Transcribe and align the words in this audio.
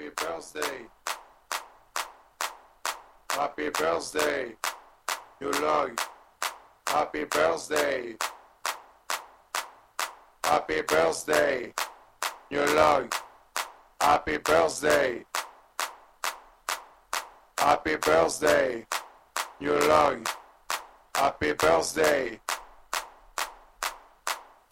Happy 0.00 0.12
birthday. 0.16 0.86
Happy 3.32 3.68
birthday, 3.68 4.52
you 5.40 5.50
like. 5.50 6.00
Happy 6.86 7.24
birthday. 7.24 8.16
Happy 10.42 10.80
birthday, 10.80 11.74
you 12.48 12.64
like. 12.74 13.14
Happy 14.00 14.38
birthday. 14.38 15.22
Happy 17.58 17.96
birthday, 17.96 18.86
you 19.60 19.78
like. 19.80 20.28
Happy 21.14 21.52
birthday. 21.52 22.40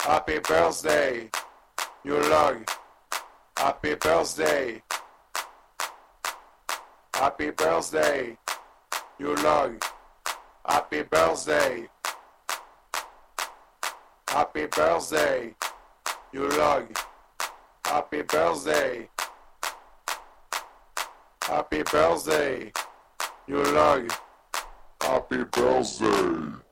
Happy 0.00 0.38
birthday, 0.38 1.30
you 2.02 2.16
like. 2.16 2.70
Happy 3.58 3.94
birthday. 3.94 4.82
Happy 7.18 7.50
birthday, 7.50 8.38
you 9.18 9.34
like. 9.34 9.82
Happy 10.64 11.02
birthday. 11.02 11.88
Happy 14.28 14.66
birthday, 14.66 15.52
you 16.32 16.48
like. 16.50 16.96
Happy 17.84 18.22
birthday. 18.22 19.08
Happy 21.42 21.82
birthday, 21.82 22.72
you 23.48 23.64
like. 23.64 24.12
Happy 25.02 25.42
birthday. 25.42 26.67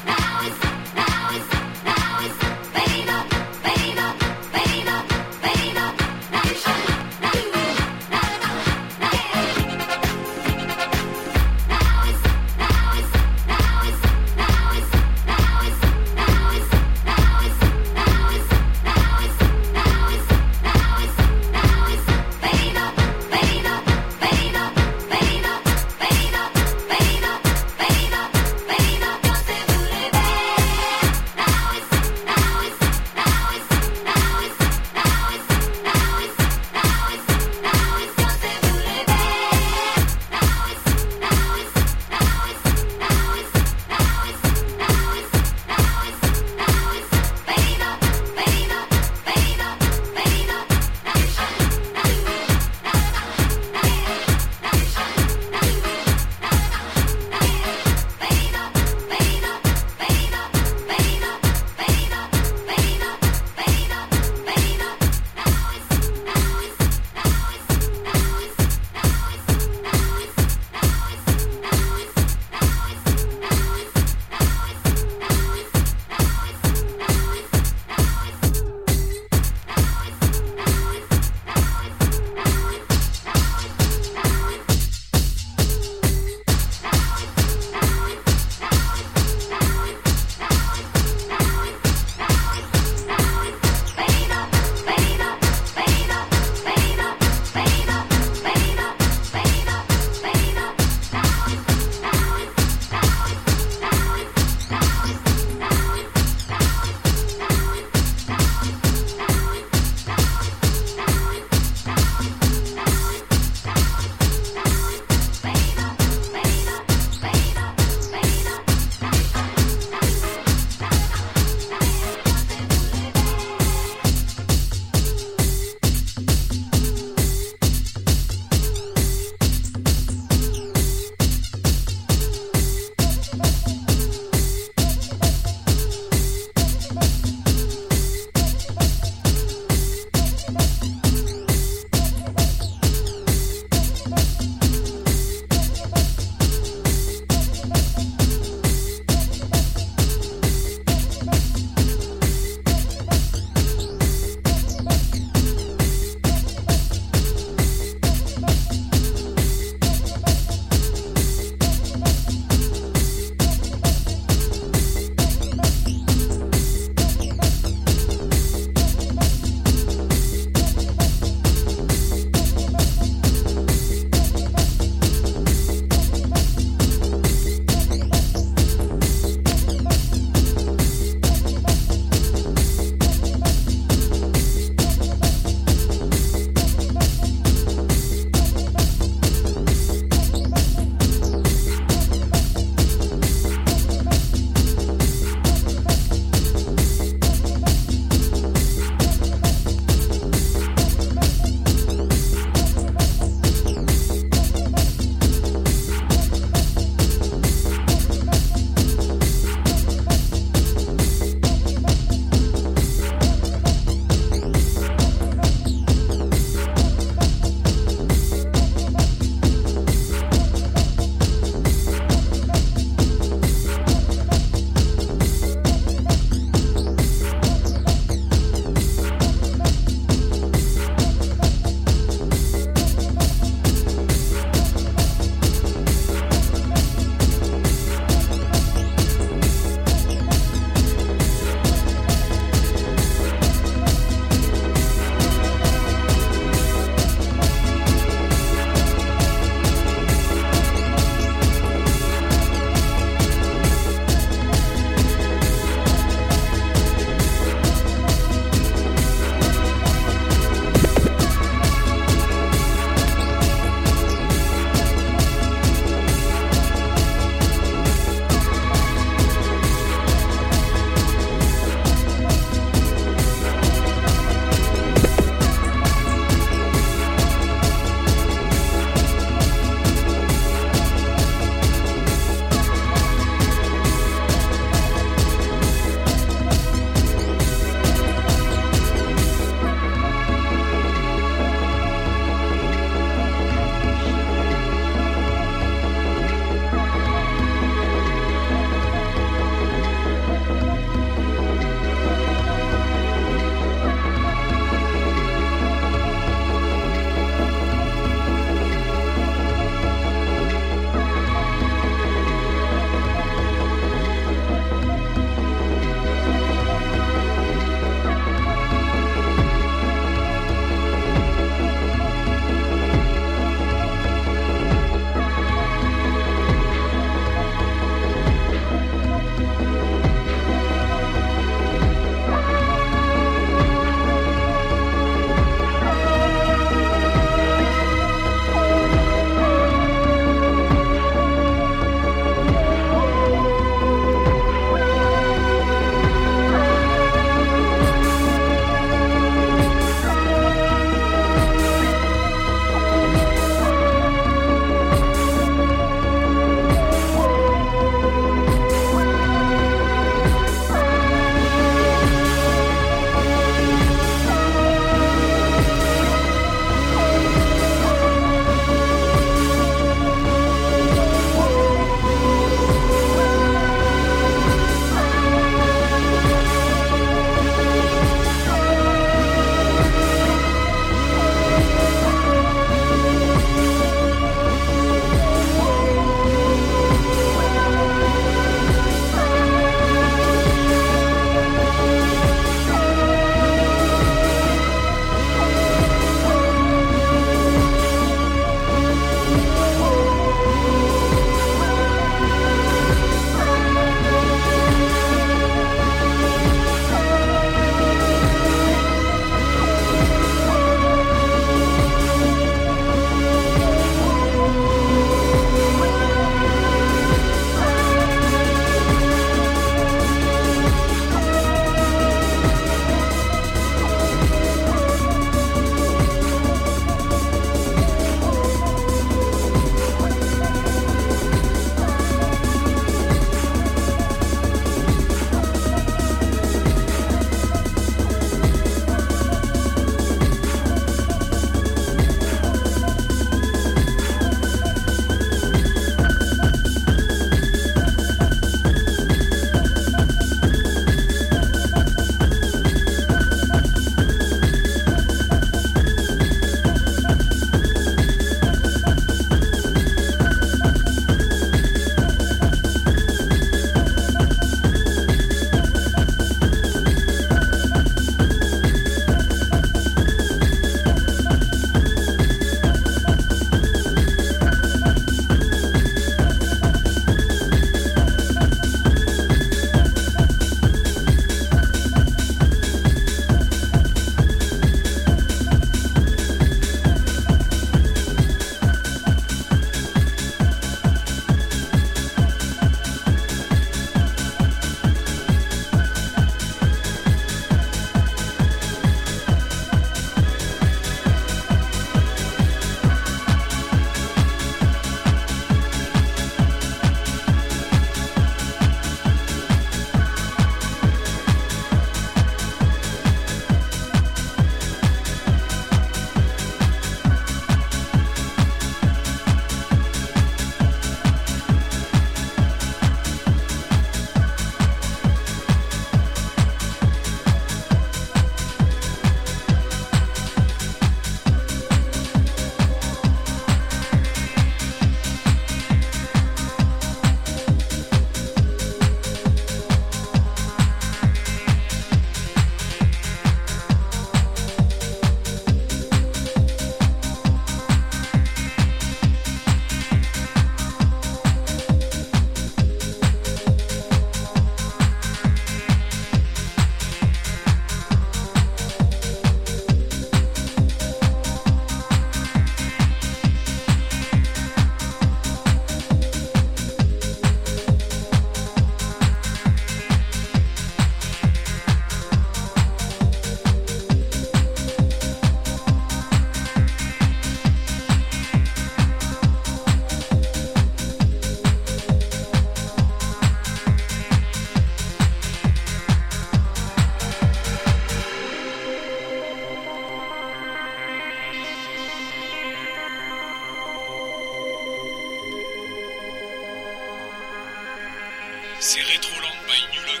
C'est 598.66 598.80
Retroland 598.80 599.36
by 599.46 599.76
Newlog. 599.76 600.00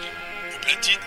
Au 0.54 0.58
platine, 0.60 0.98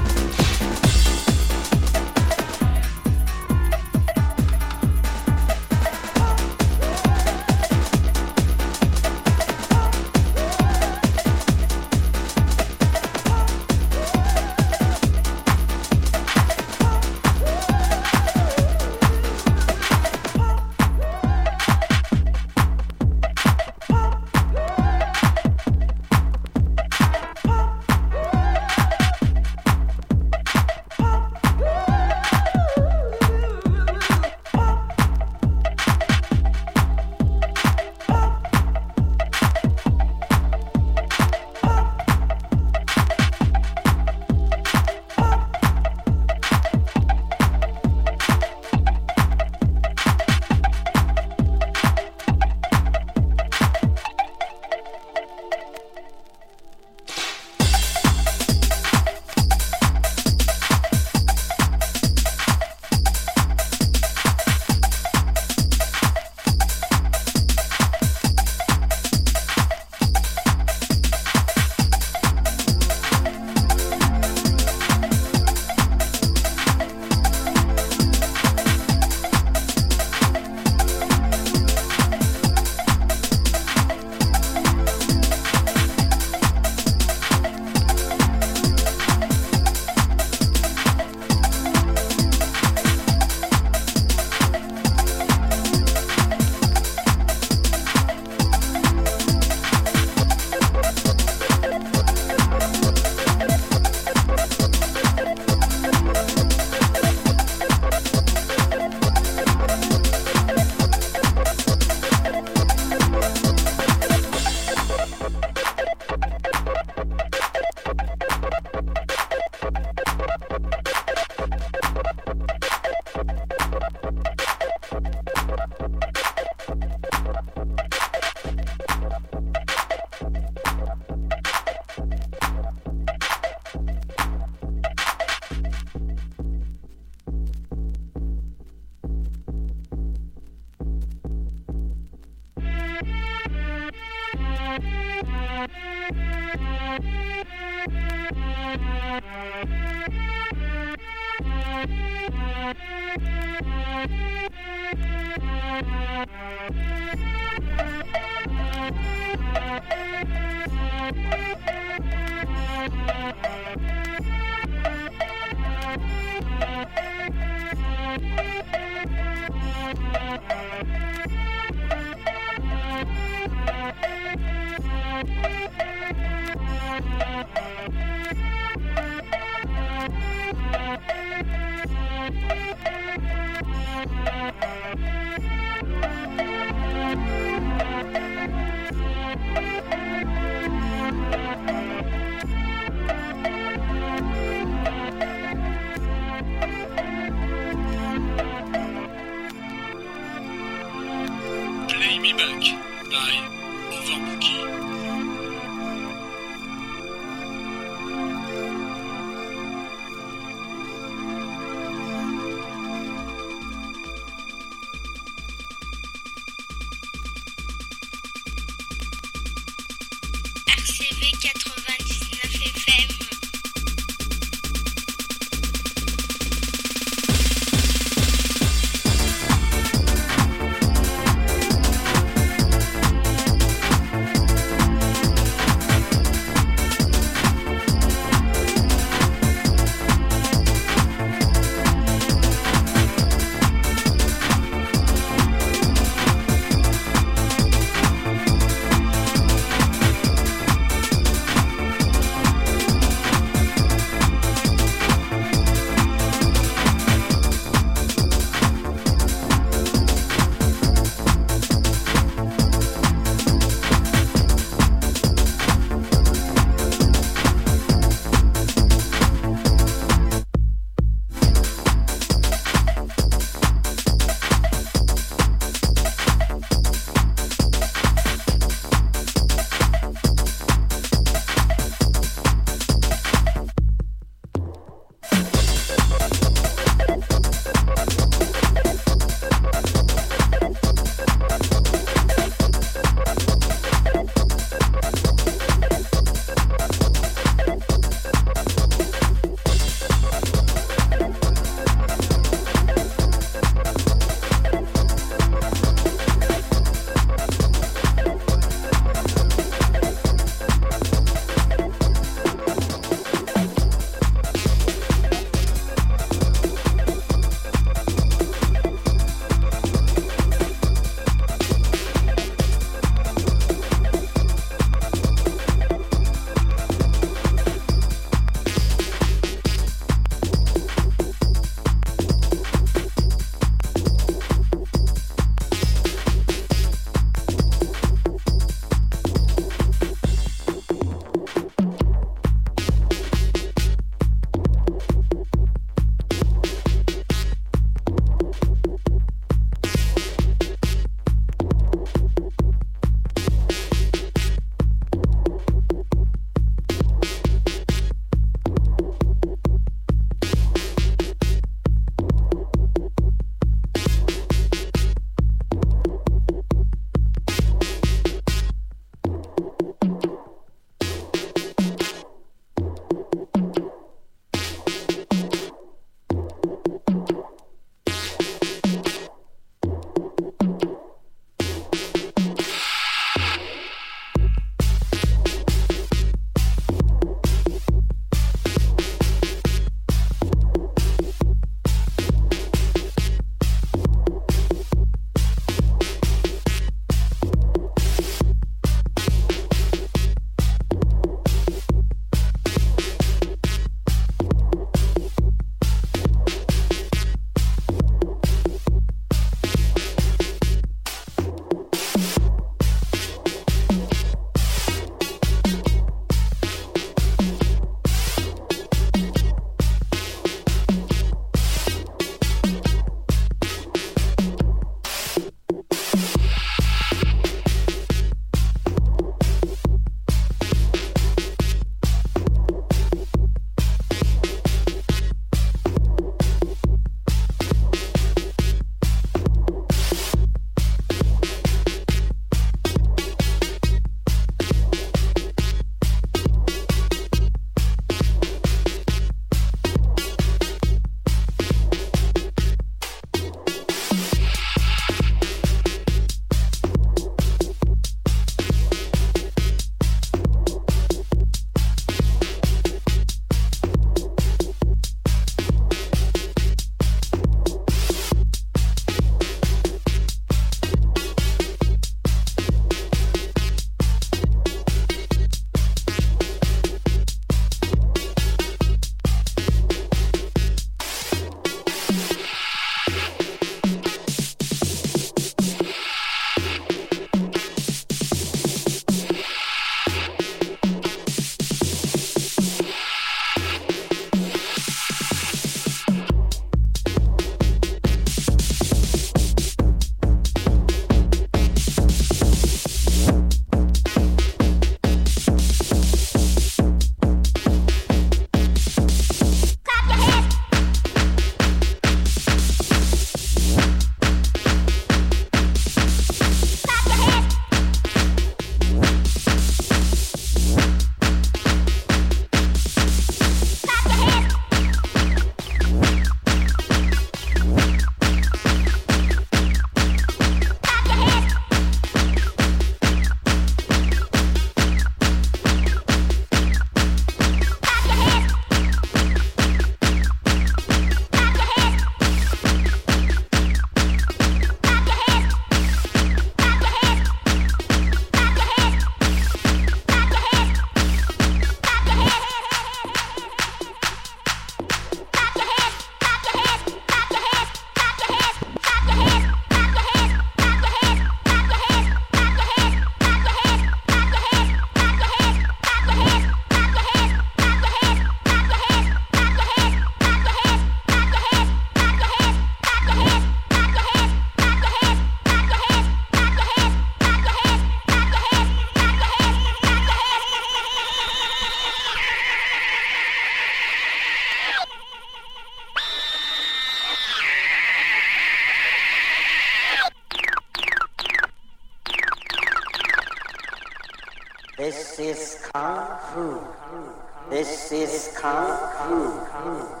This 597.49 597.91
is 597.91 598.31
Kung 598.39 598.71
Fu. 598.95 600.00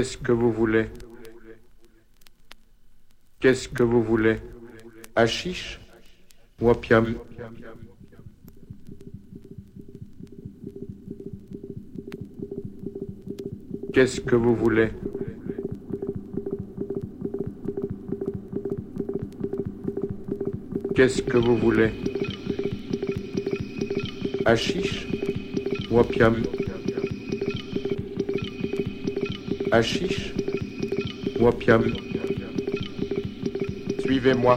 Qu'est-ce 0.00 0.16
que 0.16 0.32
vous 0.32 0.50
voulez? 0.50 0.86
Qu'est-ce 3.38 3.68
que 3.68 3.82
vous 3.82 4.02
voulez? 4.02 4.38
Hachiche 5.14 5.78
ou 6.58 6.70
opium? 6.70 7.16
Qu'est-ce 13.92 14.22
que 14.22 14.36
vous 14.36 14.56
voulez? 14.56 14.88
Qu'est-ce 20.94 21.20
que 21.20 21.36
vous 21.36 21.58
voulez? 21.58 21.90
Hachiche 24.46 25.06
ou 25.90 25.98
opium? 25.98 26.36
Hachiche 29.72 30.32
ou 31.38 31.46
opium 31.46 31.84
Suivez-moi. 34.04 34.56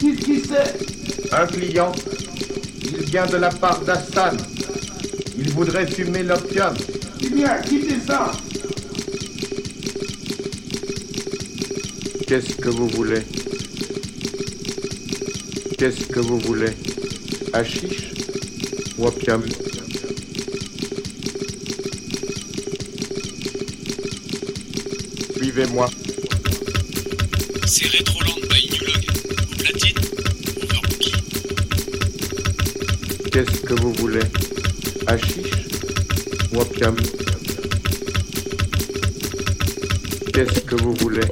Qu'est-ce 0.00 0.24
qui 0.24 0.40
c'est 0.40 1.34
Un 1.34 1.46
client. 1.46 1.92
Il 2.84 3.04
vient 3.04 3.26
de 3.26 3.36
la 3.36 3.50
part 3.50 3.82
d'Hassan. 3.82 4.36
Il 5.38 5.50
voudrait 5.50 5.86
fumer 5.86 6.22
l'opium. 6.22 6.74
Eh 7.22 7.28
bien, 7.28 7.58
quittez 7.60 8.00
ça 8.06 8.32
Qu'est-ce 12.26 12.54
que 12.56 12.70
vous 12.70 12.88
voulez? 12.88 13.20
Qu'est-ce 15.78 16.06
que 16.06 16.20
vous 16.20 16.38
voulez? 16.38 16.72
Hachiche 17.52 18.14
ou 18.98 19.06
opium 19.06 19.42
Suivez-moi. 25.56 25.88
C'est 27.64 27.86
Retroland 27.86 28.40
by 28.50 28.68
Newlog. 28.72 29.04
Au 29.40 29.54
platine, 29.56 29.98
Overbookie. 30.62 31.12
Qu'est-ce 33.32 33.60
que 33.62 33.72
vous 33.80 33.92
voulez? 33.94 34.20
Hachiche 35.06 35.50
ou 36.52 36.60
opium 36.60 36.96
Qu'est-ce 40.34 40.60
que 40.60 40.74
vous 40.74 40.92
voulez? 40.96 41.24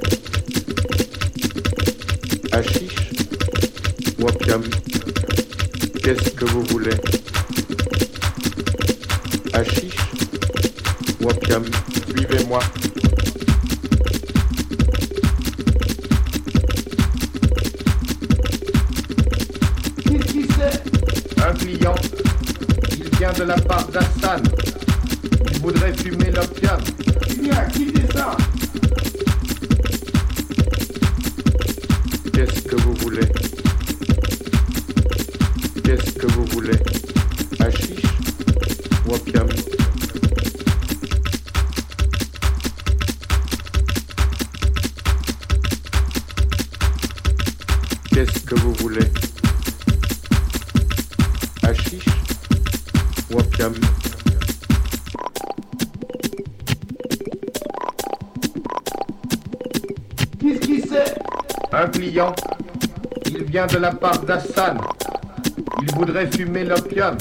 Hachiche 2.51 3.11
ou 4.19 4.27
opium 4.27 4.63
Qu'est-ce 6.03 6.31
que 6.31 6.45
vous 6.47 6.63
voulez? 6.63 6.97
Hachiche 9.53 9.84
de 63.67 63.79
la 63.79 63.93
part 63.93 64.19
d'Hassan. 64.21 64.79
Il 65.83 65.95
voudrait 65.95 66.27
fumer 66.27 66.65
l'opium. 66.65 67.17